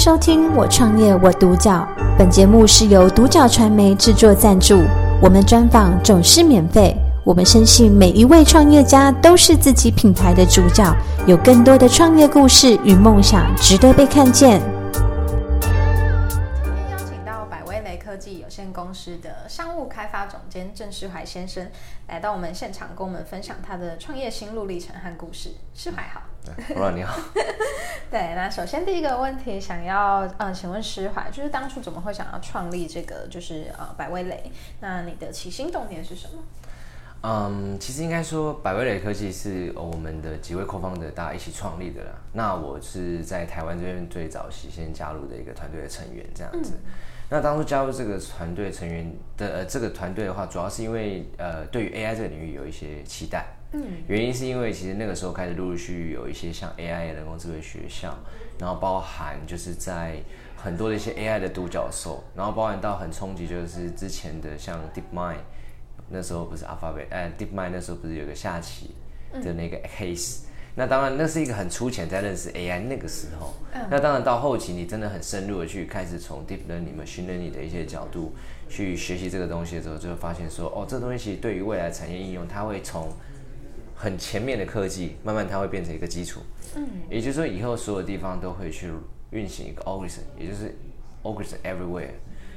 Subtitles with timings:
[0.00, 1.86] 收听《我创业我独角》，
[2.16, 4.82] 本节目是由独角传媒制作赞助，
[5.20, 6.96] 我们专访总是免费。
[7.22, 14.62] 我们深信每一位创业家都是自己品牌的主角，有更多的创业故事与梦想值得被看见。
[15.60, 15.70] 今
[16.62, 21.68] 天邀请到百威雷科技有限公司的商务开发总监郑世怀先生
[22.08, 25.50] 来到我们现场，跟我们分享他的创业心路历程和故事。
[25.74, 26.22] 世怀好。
[26.70, 27.14] 罗老你好，
[28.10, 34.50] 对，那首先第一个问题，想要呃，请问施怀，就是当初怎么会想要创立这个就是呃百威蕾？
[34.80, 36.42] 那你的起心动念是什么？
[37.22, 42.10] 嗯，其实应该说百威磊科技是我们的几位 co-founder 大家一起创立的啦。
[42.32, 46.80] 那我是在台湾这边最早期先加入的一个团队的成员，这样子。
[47.28, 53.46] 那当初加入这个团队成员的呃这个团队的话，主要是因为呃对于 AI 这个领域有一些期待。
[53.72, 58.12] 嗯，原因是因为其实那个时候开始陆陆续续有一些像 AI 人工智慧学校，
[58.58, 60.16] 然后包含就是在
[60.56, 65.36] 很多的一些 AI 的独角兽，然后包含到很冲击，就是之前的像 DeepMind，
[66.08, 68.90] 那时候不是 Alphabet，哎，DeepMind 那时候不是有个下棋
[69.32, 70.40] 的那个 case，
[70.74, 73.54] 那当然那是一个很粗浅在认识 AI 那个时候，
[73.88, 78.34] 那当然到后期你真的很深入的去开始从 Deep Learning、Machine Learning 的一些角度
[78.68, 83.08] 去学习这个东西的时候，就会发现说，哦，这东西其实对于未来产业应用，它会从
[84.00, 86.40] 很前面的科技，慢慢它会变成一个基础。
[86.74, 88.90] 嗯，也就是说，以后所有地方都会去
[89.30, 90.74] 运行一个 algorithm，也就是
[91.22, 92.08] algorithm everywhere。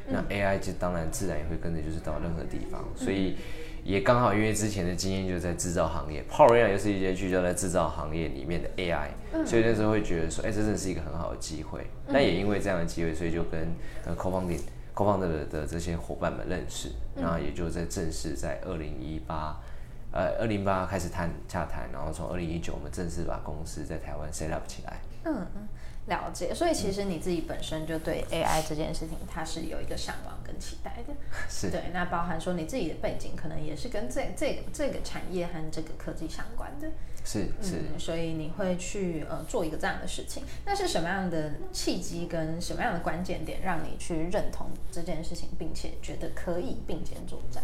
[0.08, 2.81] 那 AI 就当然自然也会跟着，就是到任何地方。
[2.95, 3.36] 所以
[3.83, 9.09] 也刚好因为之前的经验就在制造行业，Power AI 又是一些聚焦在制造行业里面的 AI，
[9.45, 11.86] 所以那时候会觉得说，哎，这真的是一个很好的机会。
[12.08, 13.67] 那也因为这样的机会，所以就跟
[14.05, 14.61] 呃 co-founding
[14.95, 19.59] co-founder 的这些伙伴们认识，然后也就在正式在二零一八。
[20.14, 25.00] 呃，二零八开始谈洽谈，然后从二零一九我们正式把公司在台湾 set up 起来。
[25.25, 25.67] 嗯嗯，
[26.05, 26.53] 了解。
[26.53, 31.16] 所以其实你自己本身就对 AI 这件事情，它是有一个向往跟期待的。
[31.50, 31.72] 是。
[31.72, 36.88] 对，那包含说你自己的背景，可能也是跟这这个这个产业和这个科技相关的。
[37.26, 37.82] 是是。
[37.98, 47.64] 所以你会去呃做一个这样的事情，那是什么样的契机跟什么样的关键点，让你去认同这件事情，并且觉得可以并肩作战？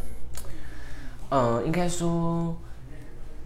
[1.31, 2.56] 嗯，应该说，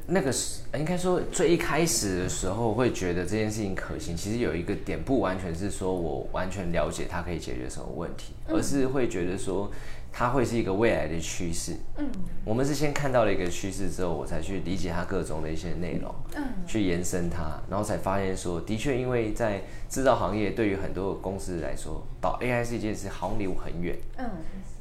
[0.07, 4.15] 那个是应该说最一开始的时候会觉得这件事情可行。
[4.15, 9.69] 其实有一个点不完全是说我完全了解它可以解决什么问题，而是会觉得说
[10.11, 11.75] 它会是一个未来的趋势。
[11.97, 12.09] 嗯，
[12.45, 23.97] 我们是先看到了一个趋势之后，我才去理解它各种的一些内容，嗯，去延伸它，然后才发现说，的确，因为在制造行业，对于很多公司来说，导 AI 是一件事，好像离我很远。
[24.17, 24.29] 嗯，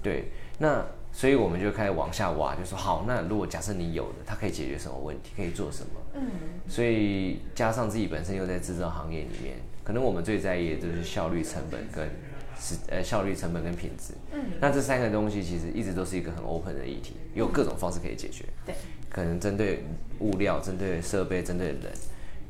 [0.03, 0.85] 对，那。
[1.13, 5.91] 所以我们就开始往下挖，就说好，那如果假设你有的，它可以解决什么问题，可以做什么？
[6.15, 6.23] 嗯，
[6.67, 12.09] 所以加上自己本身又在制造行业里面，可能我们最在意的就是效率、成本跟
[12.59, 14.15] 是呃效率、成本跟品质。
[14.33, 18.45] 嗯，那这三个东西其实一直都是一个很 open 的议题，有各种方式可以解决。
[18.65, 18.75] 对，
[19.11, 19.85] 可能针对
[20.21, 21.93] 物料、针对设备、针对人。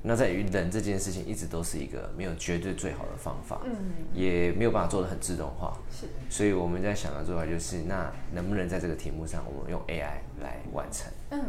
[0.04, 11.41] 那在于人这件事情，一直都是一个没有绝对最好的方法，嗯，也没有办法做的很自动化，是，所以我们在想的做法就是，那能不能在这个题目上，我们用 AI 来完成，嗯，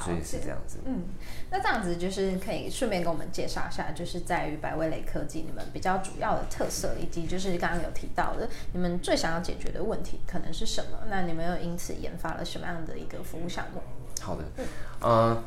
[0.00, 1.02] 所以是这样子，嗯，
[1.50, 10.98] 那这样子就是可以顺便跟我们介绍一下，就是在于百威雷科技你们比较主要的特色，以及就是刚刚有提到的，你们最想要解决的问题可能是什么？
[11.10, 13.82] 那你们又因此研发了什么样的一个服务项目？
[14.18, 14.66] 好的，嗯。
[15.00, 15.42] 呃，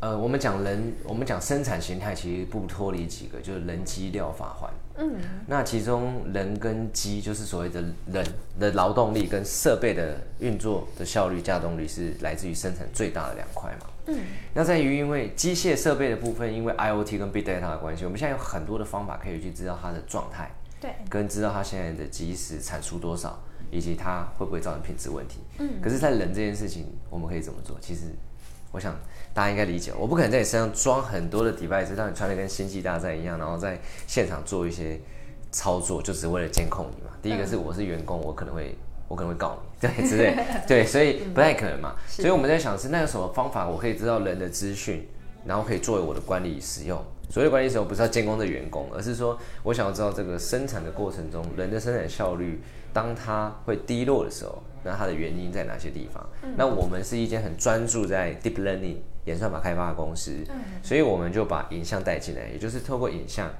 [0.00, 4.70] 我们讲人，我们讲生产形态，其实不脱离几个，就是人机料法环。
[4.96, 5.16] 嗯，
[5.46, 7.82] 那其中人跟机，就是所谓的
[8.12, 8.24] 人
[8.60, 13.86] 的劳动力跟设备的运作的效率、稼动率，是来自于生产最大的两块嘛。
[14.06, 14.20] 嗯，
[14.54, 20.48] 那在于因为机械设备的部分，因为 IOT 跟 Big Data 的关系，我们现在有很多的方法可以去知道它的状态，
[20.80, 23.36] 对，跟知道它现在的即时产出多少，
[23.70, 25.40] 以及它会不会造成品质问题。
[25.58, 27.76] 嗯，可是，在人这件事情，我们可以怎么做？
[27.80, 28.02] 其实。
[28.70, 28.94] 我想
[29.32, 35.00] 大家应该理解，我不可能在你身上装很多的 device，让你穿的跟星际大战一样，然后在现场做一些
[35.50, 37.10] 操作，就只为了监控你嘛。
[37.22, 38.76] 第一个是我是员工，我可能会
[39.08, 40.36] 我可能会告你， 对之类，
[40.66, 41.94] 对，所以不太可能嘛。
[42.08, 45.08] 所以我们在想是那有什么方法，我可以知道人的资讯，
[45.46, 47.02] 然后可以作为我的管理使用。
[47.30, 52.60] 所谓管理使用，不是要监控的员工，而是说我想要知道这个生产的过程中，人的生产效率，
[52.92, 54.62] 当它会低落的时候。
[54.84, 56.24] 那它的原因在哪些地方？
[56.56, 58.94] 那我们是一间很专注在 deep learning
[59.24, 60.54] 演算法开发的公司，嗯
[60.84, 63.50] 所以我们就把影像带进来，也就是透过影像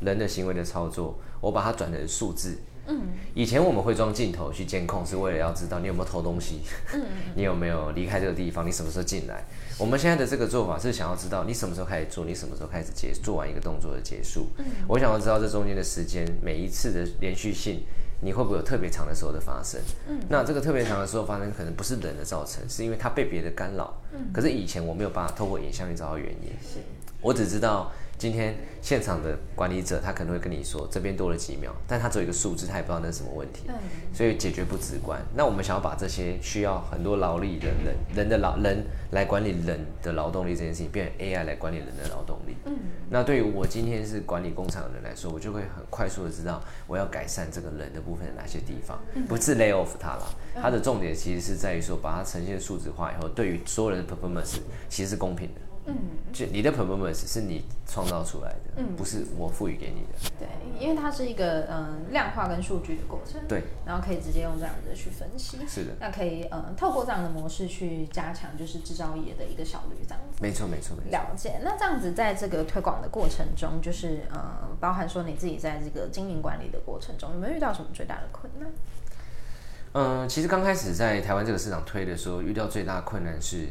[0.00, 3.02] 人的行为的操作，我把它转成数字，嗯，
[3.34, 6.62] 以前我们会装镜头去监控，是为了要知道你有没有偷东西，
[6.94, 7.04] 嗯，
[7.36, 9.44] 你有没有离开这个地方，你什么时候进来。
[9.78, 14.46] 我们现在的这个做法是想要知道你什么时候开始做，你什么时候开始结做完一个动作的结束。
[14.56, 17.82] 嗯，我想要知道这中间的时间，每一次的连续性，
[18.20, 19.80] 你会不会有特别长的时候的发生？
[20.08, 24.02] 嗯，那这个特别长的时候发生，可能不是人的造成，是因为它被别的干扰。
[24.12, 26.48] 嗯，可是以前我没有办法透过影像去找到原因。
[26.62, 26.78] 是，
[27.20, 27.92] 我只知道。
[28.18, 33.64] 今天现场的管理者，他可能会跟你说这边多了几秒，但他只有一个数字，他也不知道那是什么问题，
[34.14, 35.20] 所以解决不直观。
[35.34, 42.56] 那我们想要把这些需要很多劳力的人，人的劳人来管理人的劳动力这件事情，变成 AI 来管理人的劳动力。
[42.64, 42.74] 嗯，
[43.10, 48.98] 那对于我今天是管理工厂的人来说，我就会很快速的知道我要改善这个人的部分哪些地方，
[49.28, 50.34] 不是 lay off 他了。
[50.54, 54.56] 它的重点其实是在于说，把它呈现数字化以后，对于所有人的 performance
[54.88, 55.60] 其实是公平的。
[55.86, 55.94] 嗯，
[56.32, 60.30] 就你的 performance 是你创造出来的，嗯，不是我赋予给你的。
[60.38, 60.48] 对，
[60.80, 63.40] 因为它是一个嗯量化跟数据的过程。
[63.46, 65.58] 对，然后可以直接用这样子去分析。
[65.68, 65.92] 是的。
[66.00, 70.42] 那可以嗯透过这样的模式去加强就是制造业的一个效率，这样子。
[70.42, 71.10] 没错没错没错。
[71.10, 71.60] 了解。
[71.62, 78.68] 那这样子在这个推广的过程中，就是呃包含说你自己在这个经营管理的过程中，有没有遇到什么最大的困难？
[79.92, 83.68] 嗯，其实刚开始在台湾这个市场推的时候，遇到最大的困难是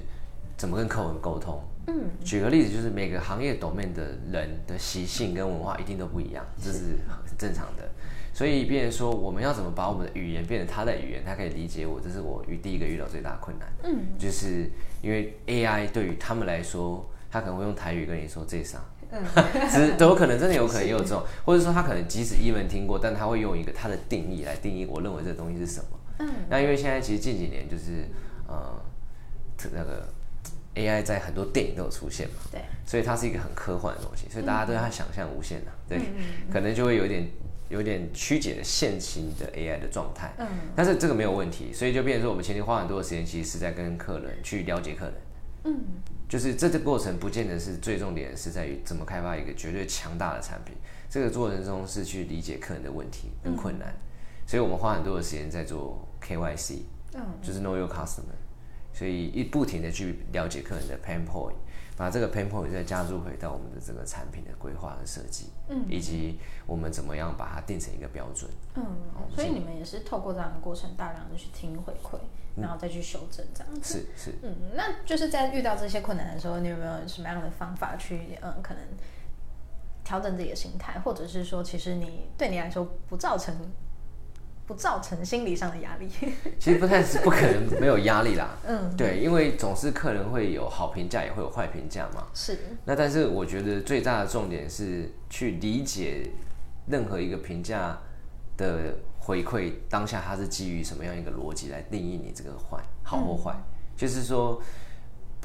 [0.58, 1.62] 怎么跟客户沟通。
[1.88, 7.88] 嗯，举个例子，就是每个行业 domain 的人的习性跟文化一定都不一样，这是很正常的。
[8.34, 13.68] 所以，别人说我们要怎么把我们的语言变成他的语言，他可以理解我，这是我遇第一个遇到最大的困难。
[13.84, 14.70] 嗯，就是
[15.02, 19.24] 因为 AI 对于他们来说，他可能会用台语跟你说这啥，嗯，
[19.72, 26.00] 只都有可能，真的有可能也有这种， 或者说他可能即使英文听过，但他会用一个他的定义来定义我认为这个东西是什么。
[26.20, 28.10] 嗯，那因为现在其实近几年就是
[28.48, 28.82] 呃，
[29.72, 30.10] 那个。
[30.76, 36.00] AI 在很多电影都有出现嘛，对，所以它是一个很科幻的东西，所以大家对它想象无限的，对，
[36.52, 37.28] 可能就会有点
[37.70, 45.14] 有点曲解的现行的 AI 的状态，嗯，但是这个没有问题，所以就变成说我们前期花很多的时间，其实是在跟客人去了解客人，
[45.64, 45.80] 嗯，
[46.28, 50.76] 就是这个过程不见得是最重点，是在于怎么开发一个绝对强大的产品，
[51.10, 53.96] 这个过程中是去理解客人的问题跟困难，
[54.46, 56.80] 所以我们花很多的时间在做 KYC，
[57.14, 58.36] 嗯，就是 Know Your Customer。
[58.96, 61.52] 所以一不停的去了解客人的 pain point，
[61.98, 68.86] 把这个 pain point 再加入回到我们的这个产品的规划和设计，嗯，以及我们怎么样把它定成一个标准，嗯，
[69.36, 72.18] 所以你们也是透过这样的过程，大量的去听回馈，
[72.56, 78.82] 然后再去修正这样子，是是，嗯，那就是在遇到这些困难的时候，你有没有什么样的方法去，嗯，可能
[80.06, 83.54] 调整自己的心态，或者是说，其实你对你来说不造成。
[84.68, 86.10] 不造成心理上的压力，
[86.60, 88.58] 其实不太是不可能没有压力啦。
[88.66, 92.28] 嗯，对，因为总是客人会有好评价，也会有坏评价嘛。
[92.34, 92.58] 是。
[92.86, 96.30] 那但是我觉得最大的重点是去理解
[96.88, 97.98] 任何一个评价
[98.58, 103.56] 的回馈当下，它是基于什么样一个逻辑来定义你这个坏好或坏，
[103.96, 104.62] 就是说。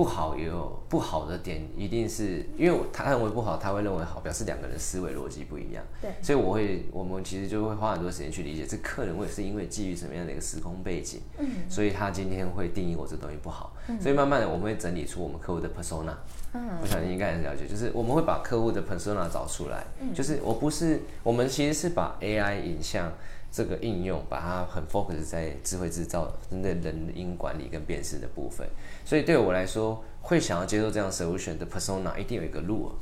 [0.00, 5.85] 不好也有不好的点，一定是因为他认为不好，他会认为好，表示两个人思维逻辑不一样。
[6.00, 13.76] 对，所以我会，我们其实就会花很多时间去理解，这客人会是因为基于什么样的一个时空背景，嗯，所以他今天会定义我这东西不好。
[13.88, 16.14] 嗯，所以慢慢的我们会整理出我们客户的 persona。
[16.55, 19.85] 嗯，我想你应该很了解，就是我们会把客户的 persona 找出来。
[20.00, 23.12] 嗯，就是我不是，我们其实是把 AI 影像。
[23.52, 28.64] 这个应用把它很 focus 在智慧制造、针对人因管理跟辨识的部分，
[29.05, 32.93] 所以对我来说，会想要接受这样 solution 的 persona 一定有一个路，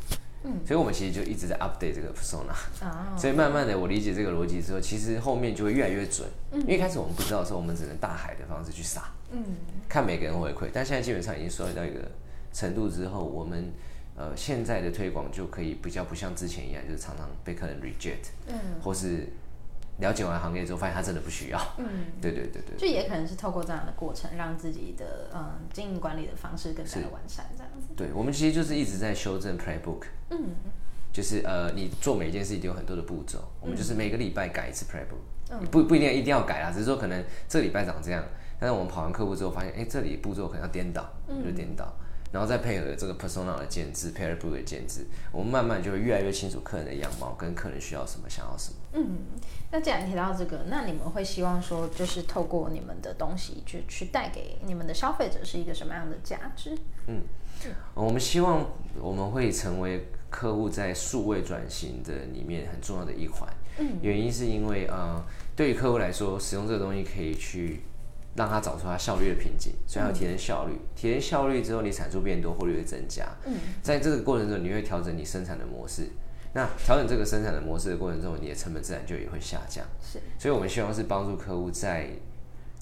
[0.45, 2.53] 嗯，所以我们其实就一直在 update 这个 persona，
[2.83, 9.45] 啊，所以慢慢的我理解这个逻辑之后，其实后面就会越来越准，嗯，因为一开始我们不知道的时候，我们只能大海的方式去撒，嗯，
[9.87, 12.01] 看每个人回馈，但现在基本上已经收到一个
[12.55, 13.71] 程度之后，我们
[14.17, 19.29] 呃现在的推广就可以比较不像之前一样，就是常常被客人 reject，嗯，或是。
[19.99, 21.61] 了解完行业之后，发现他真的不需要。
[21.79, 27.89] 嗯， 对对对对，就也可能是透过这样的过程，让自己的嗯经营管理的方式更加的完善，这样子。
[27.97, 30.05] 对，我们其实就是一直在修正 playbook。
[30.31, 30.39] 嗯，
[31.13, 38.23] 就是呃，你做每一件事一定有很多的步骤，我们就是每个礼拜改一次 playbook，嗯不不一定一定要改啦，只是说可能这礼拜长这样，
[38.61, 41.09] 但是我们跑完客户之后发现，哎，这里步骤可能要颠倒，
[41.45, 41.93] 就颠倒。
[42.31, 48.77] 然后再配合这个 persona 的建制，pair book 的建制，我们慢慢就会越来越清楚客人的样貌，跟客人需要什么，想要什么。
[48.93, 49.19] 嗯，
[49.71, 56.77] 那既然提到这个，那你们会希望说，就是透过你们的东西，就去带给你们的消费者是一个什么样的价值？
[57.07, 57.23] 嗯，
[57.95, 58.65] 我们希望
[59.01, 63.49] 我们会成为客户在数位转型的里面很重要的一环。
[63.79, 65.25] 嗯，原因是因为呃，
[65.57, 67.83] 对于客户来说，使用这个东西可以去。
[68.39, 70.79] 让他找出他效率的瓶颈，所以要提升效率。
[70.95, 73.27] 提升效率之后，你产出变多，获利会增加。
[73.45, 76.09] 嗯，在这个过程中，你会调整你生产的模式，
[76.55, 79.85] 那调整这个生产的模式的过程中，你的成本自然就也会下降。
[80.01, 82.11] 是，所以我们希望是帮助客户在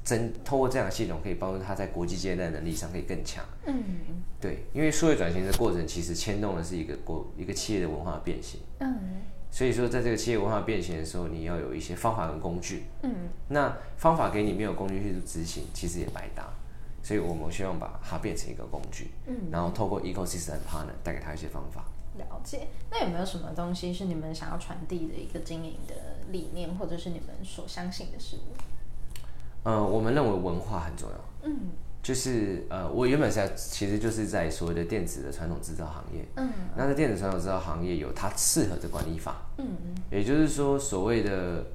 [0.05, 3.43] 增通过这样的系统，可以帮助他在国际接待能力上可以更强。
[3.67, 3.75] 嗯
[4.39, 8.61] 对，因为数位转型的过程，其实牵动的是一个国一个企业的文化变形。
[8.81, 8.95] 嗯
[9.51, 12.85] 所以说，在这个企业文化变形的时候，你要有一些方法跟工具。
[13.03, 16.47] 嗯，那方法给你，没有工具去执行，其实也白搭。
[17.03, 21.85] 所以我们希望把它变成一个工具，嗯，然后透过 ecosystem partner 带给他一些方法。
[22.19, 22.67] 了解。
[22.91, 25.95] 那有没有什么东西是你们想要传递的一个经营的
[26.33, 28.57] 理念，或者是你们所相信的事物？
[29.63, 31.49] 呃，我们认为文化很重要。
[31.49, 31.71] 嗯
[32.07, 36.25] 就是呃，我原本是在，其实就是在所谓的电子的传统制造行业。
[36.37, 39.67] 嗯那在电子传统制造行业有它适合的管理法，嗯
[40.09, 41.67] 也就是说，所谓的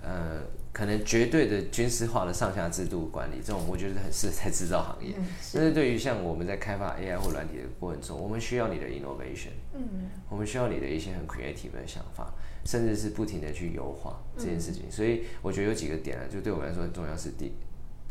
[0.00, 5.12] 呃，可能绝对的军事化的上下制度管理，这种我觉得很适合在制造行业。
[5.18, 12.32] 嗯但是对于像我们在开发 AI 或软体的过程中，我们需要你的 innovation，嗯我们需要你的一些很 creative 的想法，
[12.64, 14.84] 甚至是不停的去优化这件事情。
[14.88, 17.52] 所以我觉得有几个点啊，就对我们来说很重要是第，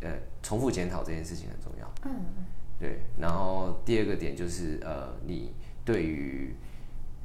[0.03, 1.91] 呃，重复检讨这件事情很重要。
[2.05, 2.11] 嗯
[2.79, 5.53] 对，然后第二个点就是呃，你
[5.85, 6.53] 对于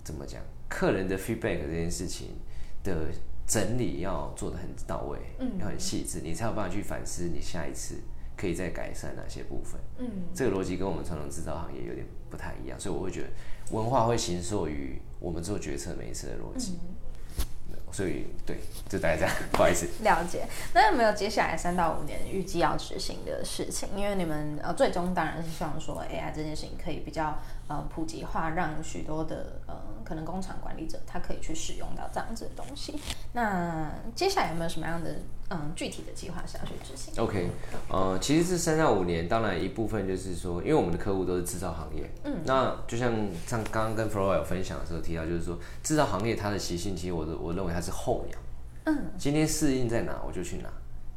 [0.05, 2.37] 怎么讲客人的 feedback 这件事情
[2.85, 3.09] 的
[3.47, 7.97] 整理要做得很到位，嗯要很细致，你才有办法去反思你下一次
[8.37, 9.81] 可以再改善哪些部分。
[9.99, 13.29] 嗯这个逻辑跟我们传统制造行业有点不太一样，所以我会觉得
[13.73, 16.79] 文化会形塑于我们做决策每一次的逻辑。
[16.83, 16.95] 嗯
[17.99, 18.57] 所以对，
[18.89, 19.89] 就大概这样，不好意思。
[20.05, 20.47] 了解。
[20.73, 23.89] 那有没有接下来三到五年预计要执行的事情？
[23.97, 27.37] 因为你们呃最终当然是希望说 AI 这件事情可以比较
[27.69, 32.99] 呃普及化，让许多的呃可能工厂管理者他可以去使用到这样子的东西。
[33.33, 35.17] 那接下来有没有什么样的
[35.51, 37.51] 嗯具体的计划是要去执行？OK，
[37.91, 43.13] 呃，其实这三到五年，当然一部分就是说，因为我们的客户都是制造行业，嗯，那就像
[43.47, 48.39] 像刚刚跟 Flora 有分享的时候提到，就是说制造行业它的习性，其实我的我认为它是候鸟，
[48.85, 50.69] 嗯，今天适应在哪我就去哪，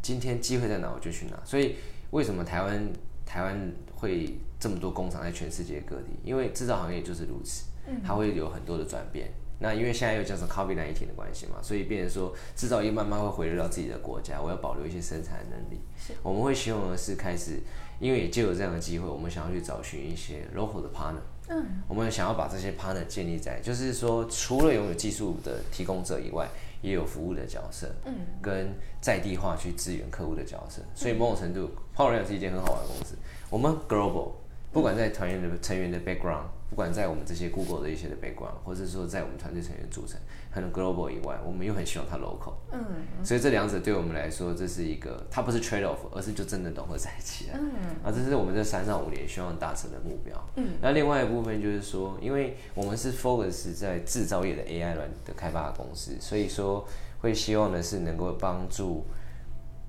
[0.02, 1.78] 今天机会在哪我就去哪，所以
[2.12, 2.92] 为什么台湾
[3.26, 6.12] 台湾会这么多工厂在全世界各地？
[6.24, 7.66] 因为制造行业就是如此，
[8.06, 9.32] 它会有很多的转变。
[9.60, 15.82] 那因为现在又加上 COVID 1 9的关系嘛，所以变成说制造业慢慢会回流到自己的国家，我要保留一些生产能力。
[16.24, 17.60] 我们会希望的是开始，
[18.00, 21.22] 因为也就有这样的机会，我们想要去找寻一些 local 的 partner。
[21.48, 26.48] 嗯，我们想要把这些 partner 建立在，就是说除了拥有技术的提供者以外，
[26.82, 30.82] 也有服务的角色，嗯，跟在地化去支援客户的角色。
[30.96, 33.16] 所以某种程度 p o w e r 是一间很好玩的公司。
[33.50, 34.32] 我们 global，
[34.72, 40.18] 不管在团员的成员的 background，不管在我们这些 Google 的一些的 background，或者说在我们团队成员组成，
[40.50, 42.54] 很 global 以外，我们又很希望它 local。
[42.72, 42.80] 嗯
[43.24, 47.60] 所以这两者对我们来说，这是一个，它不是 trade off，而是就真的融合在一起了。
[47.60, 50.34] 嗯啊，这是我们这三到五年希望达成的目标。
[50.56, 56.88] 嗯，那另外一部分就是说，因为我们是 focus 在制造业的 AI 软的开发公司，所以说
[57.20, 59.06] 会希望的是能够帮助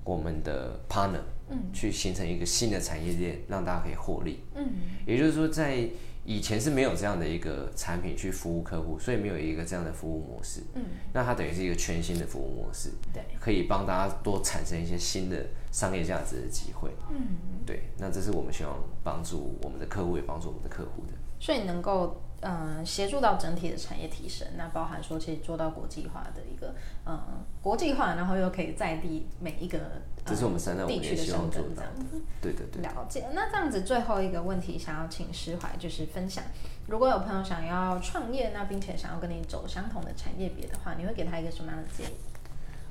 [0.03, 1.21] 我们的 partner，
[1.53, 4.39] 嗯，去形成一个新的产业链，让大家可以获利。
[4.55, 4.67] 嗯
[5.05, 5.87] 也就是说，在
[6.25, 10.61] 以前是没有这样的一个产品去服务客户，所以没有一个这样的服务模式。
[10.75, 10.83] 嗯，
[11.13, 16.89] 那它等于是一个全新的服务模式，对，可以帮大家多产生一些新的商业价值的机会。
[17.11, 21.13] 嗯，对，那这是我们希望帮助我们的客户，也帮助我们的客户的。
[21.43, 26.67] 所以能够嗯、呃协助到整体的产业提升，那包含说其实做到国际化的一个
[27.05, 27.23] 嗯、呃
[27.61, 32.23] 国际化，然后又可以在地每一个、呃、这是我们三到五地区的年希望做生根这样到的。
[32.41, 32.81] 对对对。
[32.81, 36.41] 了解，那这样子最后一个问题，想要请施怀就是分享，
[36.87, 42.13] 如果有朋友想要创业，那并且想要跟你走相同的产业别的话，你会给他一个什么样的建议？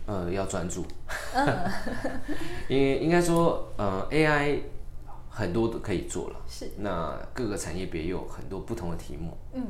[0.05, 0.85] 呃，要专注。
[2.69, 4.61] 因为应该说，呃，AI
[5.35, 9.65] 很多都可以做了，是，那各个产业别又有很多不同的题目，嗯。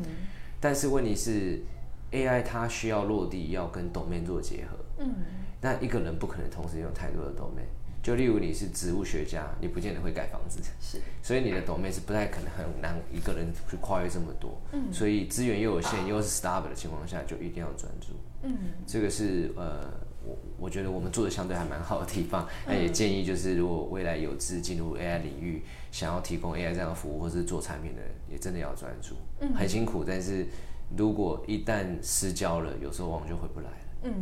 [0.61, 1.63] 但是问题是
[2.11, 4.77] ，AI 它需要落地，要跟 domain 做结合。
[4.99, 5.15] 嗯。
[5.61, 7.67] 那一个人不可能同时拥有太多的 domain。
[8.03, 14.61] 就例如你是植物学家，你不见得会盖房子，是，所以你的 domain 是不太可能很难一个人去跨越这么多。
[14.73, 14.93] 嗯。
[14.93, 18.09] 所以资源又有限，又是 startup 的情况下，就一定要专注。
[18.43, 18.57] 嗯。
[18.85, 19.89] 这个是呃，
[20.25, 22.49] 我我觉得我们做的相对还蛮好的地方。
[22.67, 29.15] 那也建议就是，如果未来有志进入 AI 领域，想要提供 AI 这样的服务或是做产品的人，也真的要专注。
[29.41, 30.47] 嗯很辛苦，但是
[30.97, 33.77] 如果一旦失焦了，有时候往往就回不来了。
[34.05, 34.13] 嗯，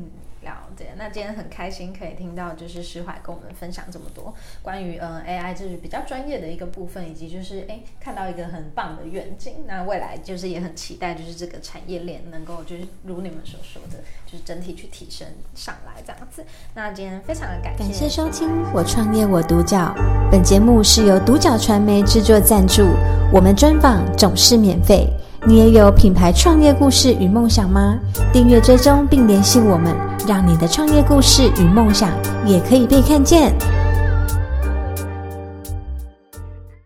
[0.43, 0.89] 了解。
[0.97, 9.65] 那今天很开心可以听到，就是石怀跟我们分享这么多关于嗯 AI 就是比较专业的一个部分，以及就是哎看到一个很棒的愿景。
[9.67, 16.45] 那未来就是也很期待，就是这个产业链能够就是如你们所说的，就是整体去提升上来这样子。
[16.75, 19.95] 那今天非常的感谢，感谢收听《我创业我独角》。
[20.31, 22.89] 本节目是由独角传媒制作赞助，
[23.33, 25.09] 我们专访总是免费。
[25.47, 27.99] 你也有品牌创业故事与梦想吗？
[28.31, 32.11] 订阅追踪并联系我们，让你的创业故事与梦想
[32.45, 33.80] 也可以被看见。